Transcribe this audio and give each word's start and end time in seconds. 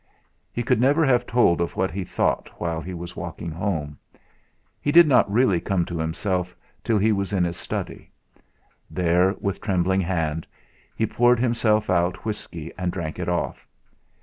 He 0.51 0.63
could 0.63 0.81
never 0.81 1.05
have 1.05 1.27
told 1.27 1.61
of 1.61 1.75
what 1.75 1.91
he 1.91 2.03
thought 2.03 2.49
while 2.59 2.81
he 2.81 2.91
was 2.91 3.15
walking 3.15 3.51
home. 3.51 3.99
He 4.81 4.91
did 4.91 5.07
not 5.07 5.31
really 5.31 5.61
come 5.61 5.85
to 5.85 5.99
himself 5.99 6.55
till 6.83 6.97
he 6.97 7.11
was 7.11 7.31
in 7.33 7.43
his 7.43 7.55
study. 7.57 8.09
There, 8.89 9.35
with 9.39 9.57
a 9.57 9.59
trembling 9.59 10.01
hand, 10.01 10.47
he 10.95 11.05
poured 11.05 11.39
himself 11.39 11.87
out 11.87 12.25
whisky 12.25 12.73
and 12.79 12.91
drank 12.91 13.19
it 13.19 13.29
off. 13.29 13.67